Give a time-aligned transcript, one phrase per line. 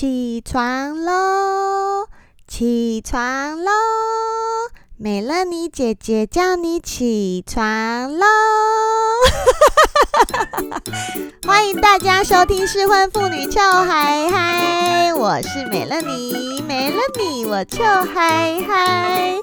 [0.00, 2.06] 起床喽，
[2.46, 3.72] 起床喽，
[4.96, 8.24] 美乐妮姐姐叫你起床喽！
[11.44, 19.34] 欢迎大家收听失婚妇女俏嗨嗨，我是美乐妮，美乐妮我臭嗨嗨。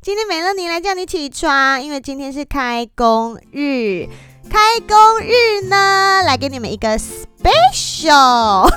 [0.00, 4.08] 今天美乐妮来叫你起床，因为今天是开工日。
[4.50, 8.68] 开工日呢，来给你们一个 special。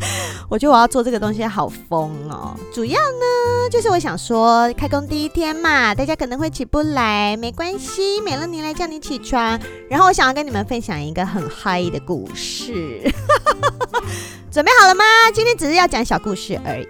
[0.48, 2.56] 我觉得我要做这个东西好疯哦。
[2.72, 9.58] 主要呢，就是我想说，开工第一天嘛，大家可能会起不来，没关系，美乐妮来叫你起床。
[9.88, 13.00] 然后我想要跟你们分享一个很嗨的故事。
[14.50, 15.04] 准备好了吗？
[15.32, 16.88] 今天只是要讲小故事而已。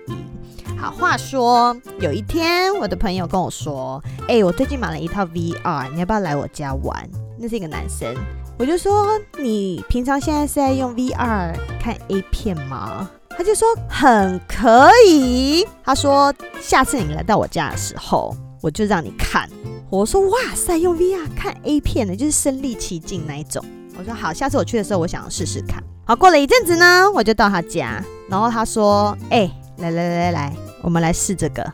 [0.79, 7.07] 好，话说有一天，我的朋友跟我说：“哎、我最近买了一套 VR，你要不要来我家玩？”
[7.39, 8.15] 那是一个男生，
[8.61, 13.09] 我就说，你平常现在是在用 VR 看 A 片吗？
[13.31, 15.67] 他就说很可以。
[15.83, 16.31] 他说
[16.61, 19.49] 下次你来到我家的时候，我就让你看。
[19.89, 23.65] 我说哇塞，用 VR 看 A 片的，就是身临其境那一种。
[23.99, 25.83] 我说好，下次我去的时候，我想要试试看。
[26.05, 31.67] 好，过了一阵子呢，我就到他家，然后他说，哎、欸，来来来来来，我们来试这个，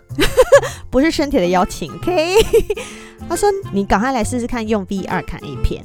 [0.89, 2.37] 不是身体的邀请，OK。
[3.29, 5.85] 他说：“你赶快来试试看用 VR 看 A 片。”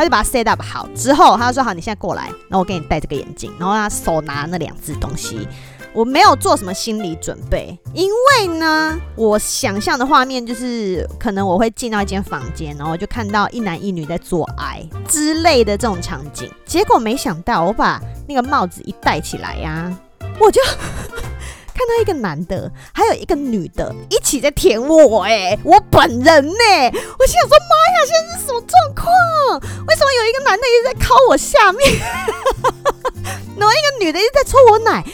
[0.00, 5.46] 他就把它 set up 好之后，他就说：“好，你现在过来，然后我给你戴这个眼镜。”然后他手拿那两只东西，
[5.92, 16.50] 我没有做什么心理准备，因为呢，我想象的画面就是可能我会进到一间房间，然后就看到一男一女在做爱之类的这种场景。
[16.64, 19.94] 结果没想到，我把那个帽子一戴起来呀、
[20.40, 20.62] 我就。
[21.72, 26.52] 看到一个男的，还有一个女的一起在舔我，哎，我本人呢？
[27.18, 29.10] 我心想说，妈呀，现在是什么状况？
[30.44, 31.92] 男的一直在靠我下面，
[33.58, 35.04] 然后一个女的一直在抽我奶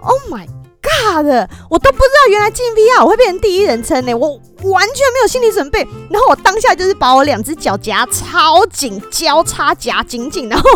[0.00, 0.46] ？Oh my
[0.80, 1.48] god！
[1.68, 4.28] 我都不知道原来进 VR 我会变成第一人称呢，我
[4.62, 5.86] 完全没有心理准备。
[6.10, 10.70] 然后我当下就是把我两只脚夹超紧，交叉夹紧紧，然后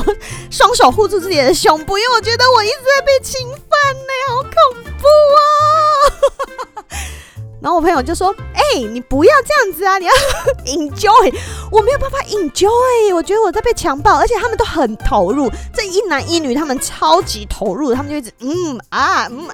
[0.51, 4.91] 双手护住自己的胸部，因为我觉得我一直在被侵犯呢，好恐怖。
[5.03, 6.93] 不啊！
[7.61, 8.35] 然后我朋友就说
[8.81, 10.13] ：“你不要这样子啊，你要
[10.67, 11.35] enjoy。”
[11.71, 19.49] 我没有办法 enjoy，我觉得我在被强暴，而且他们都很投入，这一男一女他们超级投入，他们就一直嗯啊嗯，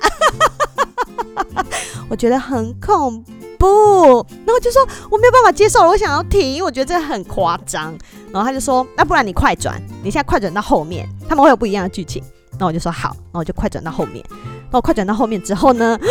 [2.11, 3.23] 我觉得很恐
[3.59, 4.27] 怖。
[4.47, 7.97] 然后就说我没有办法接受，我想要停，我觉得这很夸张。
[8.33, 12.23] 然后他就说：“那不然你快转，你现在快转到后面，他们会有不一样的剧情。”
[12.59, 14.25] 那我就说好，那我就快转到后面。
[14.71, 15.99] 那我快转到后面之后呢？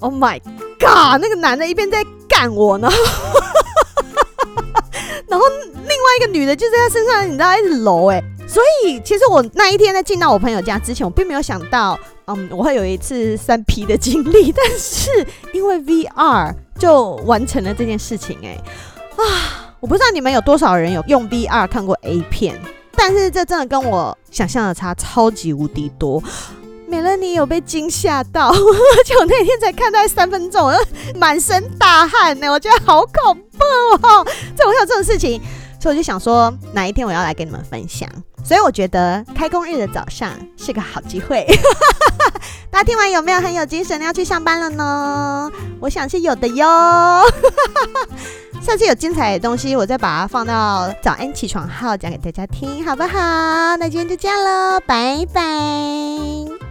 [0.00, 0.38] Oh my
[0.78, 1.18] god！
[1.18, 2.88] 那个男的一边在干我呢，
[5.28, 8.22] 然后另外一个女的就在他身上，你知道一直搂哎。
[8.46, 14.52] 所以其实我那一天在进到我朋友家之前，我并没有想到，嗯，我会有一次三 P 的经历。
[14.52, 18.58] 但是因为 VR 就完成了这件事情哎
[19.16, 19.74] 啊！
[19.80, 22.60] 我不知道你们有多少人有用 VR 看过 A 片。
[22.96, 26.22] 但是这真的跟我想象的差超级无敌多，
[26.94, 33.64] 美乐妮有被惊吓到， 而且我那天才看到三分钟，我就满身大汗呢，我觉得好恐怖
[34.06, 34.24] 哦，
[34.56, 35.40] 怎么会有这种事情？
[35.80, 38.08] 所以我就想说，哪一天我要来跟你们分享。
[38.44, 41.44] 所以我觉得开工日的早上是个好机会，
[42.70, 45.50] 大家听完有没有很有精神的要去上班了呢？
[45.80, 47.22] 我想是有的哟。
[48.62, 53.18] 下次有精彩的东西，我再把它放到早安起床号讲给大家听，好不好？
[53.78, 56.63] 那今天就这样喽，拜拜。